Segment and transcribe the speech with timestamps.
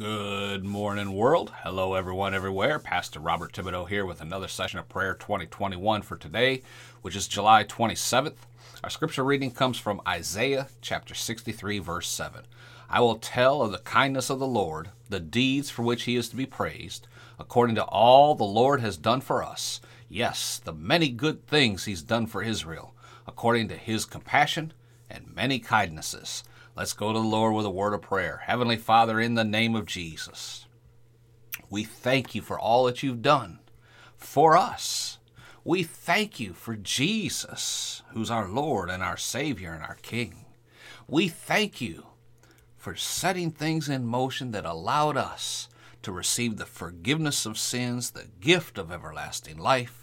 [0.00, 1.52] Good morning, world.
[1.62, 2.78] Hello, everyone, everywhere.
[2.78, 6.62] Pastor Robert Thibodeau here with another session of Prayer 2021 for today,
[7.02, 8.36] which is July 27th.
[8.82, 12.44] Our scripture reading comes from Isaiah chapter 63, verse 7.
[12.88, 16.30] I will tell of the kindness of the Lord, the deeds for which he is
[16.30, 17.06] to be praised,
[17.38, 19.82] according to all the Lord has done for us.
[20.08, 22.94] Yes, the many good things he's done for Israel,
[23.26, 24.72] according to his compassion
[25.10, 26.42] and many kindnesses.
[26.76, 28.42] Let's go to the Lord with a word of prayer.
[28.44, 30.66] Heavenly Father, in the name of Jesus,
[31.68, 33.58] we thank you for all that you've done
[34.16, 35.18] for us.
[35.64, 40.46] We thank you for Jesus, who's our Lord and our Savior and our King.
[41.06, 42.06] We thank you
[42.76, 45.68] for setting things in motion that allowed us
[46.02, 49.99] to receive the forgiveness of sins, the gift of everlasting life,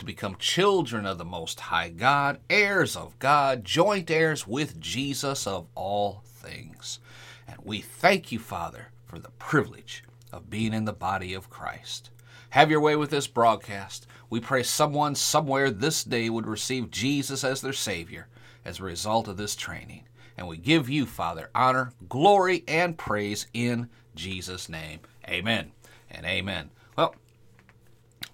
[0.00, 5.46] to become children of the Most High God, heirs of God, joint heirs with Jesus
[5.46, 6.98] of all things.
[7.46, 10.02] And we thank you, Father, for the privilege
[10.32, 12.10] of being in the body of Christ.
[12.50, 14.06] Have your way with this broadcast.
[14.30, 18.26] We pray someone somewhere this day would receive Jesus as their Savior
[18.64, 20.04] as a result of this training.
[20.36, 25.00] And we give you, Father, honor, glory, and praise in Jesus' name.
[25.28, 25.72] Amen
[26.10, 26.70] and amen.
[26.96, 27.14] Well,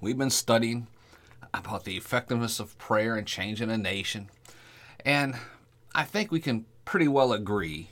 [0.01, 0.87] we've been studying
[1.59, 4.29] about the effectiveness of prayer and changing a nation.
[5.05, 5.37] And
[5.95, 7.91] I think we can pretty well agree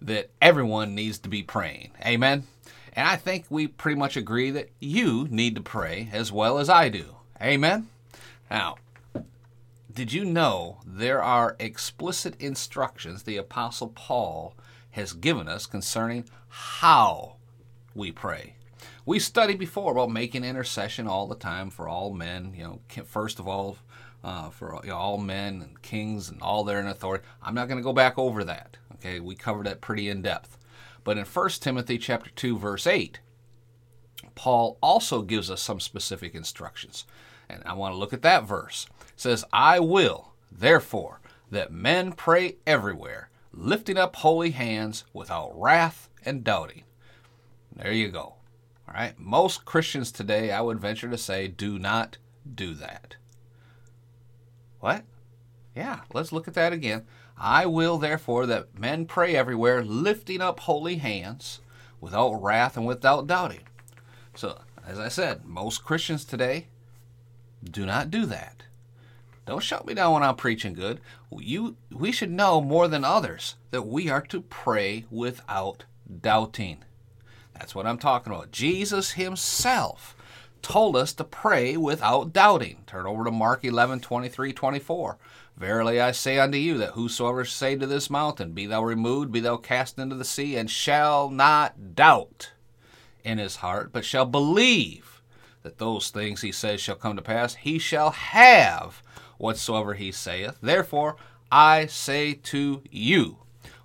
[0.00, 1.92] that everyone needs to be praying.
[2.04, 2.46] Amen?
[2.92, 6.68] And I think we pretty much agree that you need to pray as well as
[6.68, 7.16] I do.
[7.40, 7.88] Amen?
[8.50, 8.76] Now,
[9.92, 14.54] did you know there are explicit instructions the Apostle Paul
[14.92, 17.36] has given us concerning how
[17.94, 18.54] we pray?
[19.04, 22.54] We studied before about making intercession all the time for all men.
[22.56, 23.78] You know, first of all,
[24.24, 27.24] uh, for you know, all men and kings and all their in authority.
[27.42, 28.76] I'm not going to go back over that.
[28.94, 30.58] Okay, we covered that pretty in depth.
[31.04, 33.20] But in 1 Timothy chapter 2 verse 8,
[34.34, 37.04] Paul also gives us some specific instructions.
[37.48, 38.86] And I want to look at that verse.
[39.00, 41.20] It says, "I will, therefore,
[41.50, 46.84] that men pray everywhere, lifting up holy hands without wrath and doubting."
[47.74, 48.37] There you go.
[48.88, 49.18] All right.
[49.18, 52.16] Most Christians today, I would venture to say, do not
[52.54, 53.16] do that.
[54.80, 55.04] What?
[55.76, 57.04] Yeah, let's look at that again.
[57.36, 61.60] I will therefore that men pray everywhere, lifting up holy hands,
[62.00, 63.60] without wrath and without doubting.
[64.34, 66.68] So, as I said, most Christians today
[67.62, 68.64] do not do that.
[69.44, 71.00] Don't shut me down when I'm preaching good.
[71.30, 75.84] You, we should know more than others that we are to pray without
[76.20, 76.84] doubting.
[77.58, 78.52] That's what I'm talking about.
[78.52, 80.16] Jesus himself
[80.62, 82.82] told us to pray without doubting.
[82.86, 85.18] Turn over to Mark 11, 23, 24.
[85.56, 89.40] Verily I say unto you that whosoever say to this mountain, Be thou removed, be
[89.40, 92.52] thou cast into the sea, and shall not doubt
[93.24, 95.20] in his heart, but shall believe
[95.62, 99.02] that those things he says shall come to pass, he shall have
[99.36, 100.56] whatsoever he saith.
[100.62, 101.16] Therefore
[101.50, 103.38] I say to you,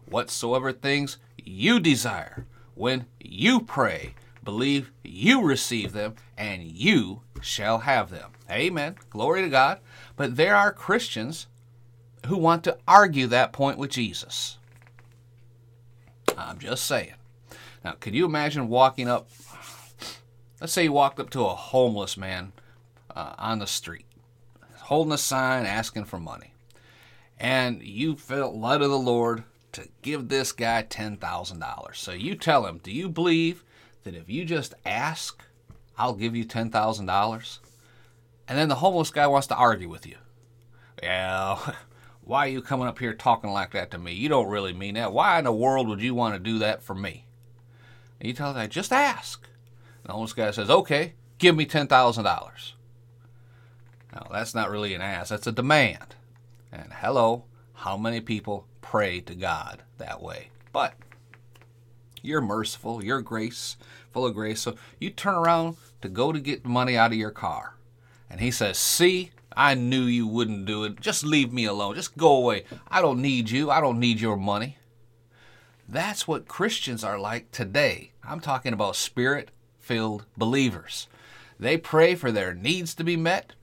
[0.06, 2.46] whatsoever things you desire,
[2.76, 8.32] when you pray, believe you receive them, and you shall have them.
[8.50, 8.96] Amen.
[9.10, 9.80] Glory to God.
[10.16, 11.48] But there are Christians
[12.28, 14.58] who want to argue that point with Jesus.
[16.38, 17.14] I'm just saying.
[17.84, 19.30] Now, could you imagine walking up?
[20.62, 22.54] Let's say you walked up to a homeless man
[23.14, 24.06] uh, on the street,
[24.78, 26.54] holding a sign asking for money,
[27.38, 31.96] and you felt led of the Lord to give this guy $10,000.
[31.96, 33.64] So you tell him, Do you believe
[34.04, 35.44] that if you just ask,
[35.98, 37.60] I'll give you $10,000?
[38.48, 40.16] And then the homeless guy wants to argue with you.
[41.02, 41.74] Yeah,
[42.24, 44.14] why are you coming up here talking like that to me?
[44.14, 45.14] You don't really mean that.
[45.14, 47.26] Why in the world would you want to do that for me?
[48.20, 49.48] And you tell him, just ask.
[50.04, 52.72] And the homeless guy says, okay, give me $10,000.
[54.14, 56.16] Now, that's not really an ask, that's a demand.
[56.72, 60.50] And hello, how many people pray to God that way.
[60.72, 60.94] But
[62.22, 63.76] you're merciful, you're grace,
[64.12, 64.62] full of grace.
[64.62, 67.74] So you turn around to go to get money out of your car.
[68.30, 71.02] And he says, See, I knew you wouldn't do it.
[71.02, 71.96] Just leave me alone.
[71.96, 72.66] Just go away.
[72.88, 73.72] I don't need you.
[73.72, 74.78] I don't need your money.
[75.90, 78.12] That's what Christians are like today.
[78.24, 79.50] I'm talking about spirit
[79.80, 81.08] filled believers.
[81.60, 83.54] They pray for their needs to be met.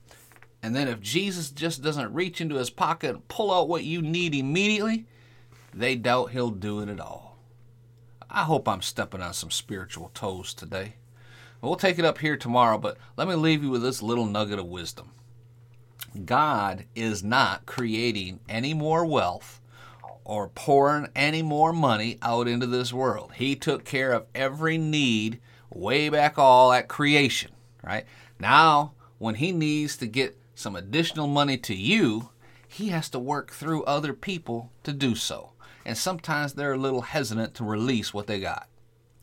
[0.60, 4.02] And then if Jesus just doesn't reach into his pocket and pull out what you
[4.02, 5.06] need immediately,
[5.72, 7.38] they doubt he'll do it at all.
[8.28, 10.94] I hope I'm stepping on some spiritual toes today.
[11.60, 14.58] We'll take it up here tomorrow, but let me leave you with this little nugget
[14.58, 15.10] of wisdom.
[16.24, 19.60] God is not creating any more wealth
[20.24, 23.32] or pouring any more money out into this world.
[23.34, 25.40] He took care of every need
[25.70, 27.50] way back all at creation,
[27.82, 28.04] right?
[28.38, 32.30] Now, when he needs to get some additional money to you,
[32.66, 35.52] he has to work through other people to do so.
[35.84, 38.68] And sometimes they're a little hesitant to release what they got.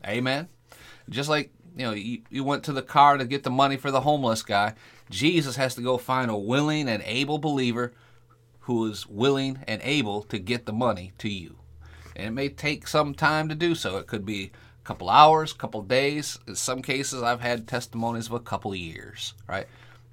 [0.06, 0.48] Amen.
[1.08, 3.90] Just like, you know, you, you went to the car to get the money for
[3.90, 4.74] the homeless guy,
[5.10, 7.92] Jesus has to go find a willing and able believer
[8.60, 11.56] who is willing and able to get the money to you.
[12.14, 13.96] And it may take some time to do so.
[13.96, 14.50] It could be
[14.82, 16.38] a couple hours, a couple days.
[16.46, 19.66] In some cases, I've had testimonies of a couple years, right?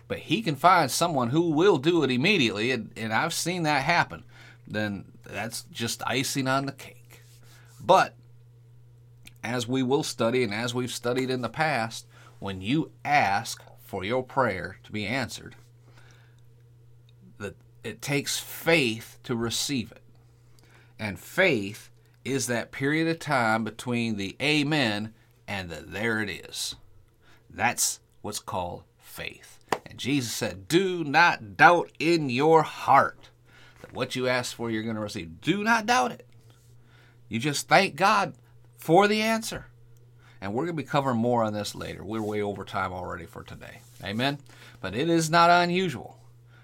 [0.08, 3.84] But he can find someone who will do it immediately, and, and I've seen that
[3.84, 4.24] happen.
[4.68, 7.22] Then that's just icing on the cake.
[7.80, 8.16] But
[9.44, 12.08] as we will study and as we've studied in the past,
[12.40, 15.56] when you ask for your prayer to be answered,
[17.38, 20.02] that it takes faith to receive it.
[20.98, 21.92] And faith
[22.24, 25.14] is that period of time between the amen
[25.48, 26.76] and the there it is.
[27.50, 29.60] That's what's called faith.
[29.86, 33.30] And Jesus said, Do not doubt in your heart
[33.96, 35.42] what you ask for you're going to receive.
[35.42, 36.28] Do not doubt it.
[37.30, 38.34] You just thank God
[38.78, 39.68] for the answer.
[40.42, 42.04] And we're going to be covering more on this later.
[42.04, 43.80] We're way over time already for today.
[44.04, 44.38] Amen.
[44.82, 46.20] But it is not unusual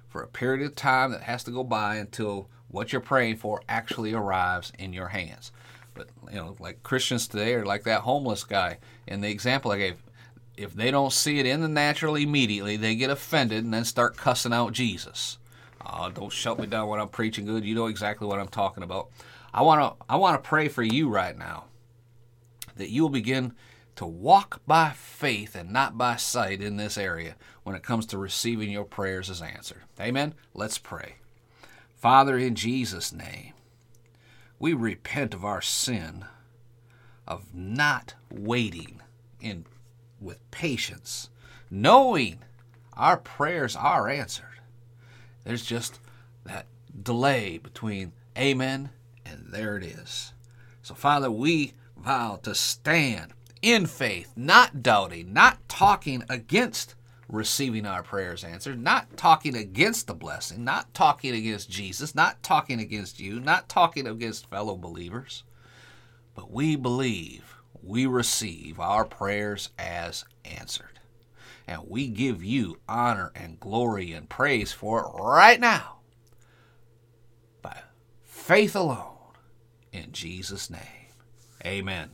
[0.08, 3.62] for a period of time that has to go by until what you're praying for
[3.68, 5.52] actually arrives in your hands.
[5.94, 8.78] But you know, like Christians today are like that homeless guy
[9.08, 10.04] in the example I gave.
[10.58, 14.18] If they don't see it in the natural immediately, they get offended and then start
[14.18, 15.38] cussing out Jesus.
[15.86, 17.66] Oh, don't shut me down when I'm preaching good.
[17.66, 19.10] You know exactly what I'm talking about.
[19.54, 21.66] I want to I want to pray for you right now
[22.76, 23.54] that you will begin
[23.96, 28.18] to walk by faith and not by sight in this area when it comes to
[28.18, 29.84] receiving your prayers as answered.
[30.00, 30.34] Amen?
[30.54, 31.16] Let's pray.
[31.96, 33.54] Father, in Jesus' name,
[34.58, 36.26] we repent of our sin
[37.28, 39.02] of not waiting
[39.40, 39.66] in
[40.20, 41.30] with patience,
[41.70, 42.40] knowing
[42.96, 44.46] our prayers are answered.
[45.44, 46.00] There's just
[46.46, 46.68] that
[47.02, 48.90] delay between amen
[49.26, 50.34] and there it is.
[50.82, 56.96] So, Father, we vow to stand in faith, not doubting, not talking against
[57.30, 62.80] receiving our prayers answered, not talking against the blessing, not talking against Jesus, not talking
[62.80, 65.44] against you, not talking against fellow believers,
[66.36, 71.00] but we believe we receive our prayers as answered.
[71.72, 76.00] And we give you honor and glory and praise for it right now
[77.62, 77.84] by
[78.26, 79.16] faith alone
[79.94, 80.82] in Jesus' name.
[81.66, 82.10] Amen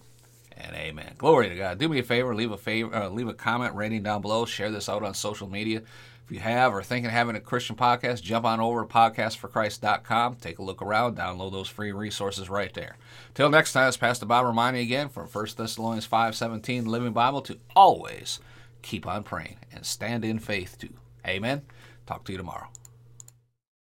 [0.56, 1.16] and amen.
[1.18, 1.80] Glory to God.
[1.80, 4.46] Do me a favor, leave a favor, uh, leave a comment, rating down below.
[4.46, 5.82] Share this out on social media.
[6.24, 10.36] If you have or thinking of having a Christian podcast, jump on over to podcastforchrist.com.
[10.36, 12.98] Take a look around, download those free resources right there.
[13.34, 17.42] Till next time, it's Pastor Bob reminding you again from 1 Thessalonians 5.17, Living Bible,
[17.42, 18.40] to always
[18.82, 20.94] keep on praying and stand in faith too.
[21.26, 21.64] Amen.
[22.06, 22.68] Talk to you tomorrow.